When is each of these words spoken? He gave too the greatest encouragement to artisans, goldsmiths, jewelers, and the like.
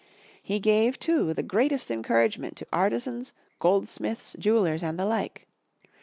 He 0.41 0.59
gave 0.59 0.97
too 0.97 1.31
the 1.31 1.43
greatest 1.43 1.91
encouragement 1.91 2.57
to 2.57 2.65
artisans, 2.73 3.33
goldsmiths, 3.59 4.35
jewelers, 4.39 4.81
and 4.81 4.97
the 4.99 5.05
like. 5.05 5.45